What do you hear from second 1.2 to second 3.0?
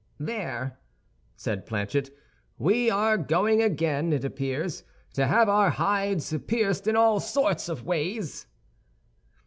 said Planchet. "We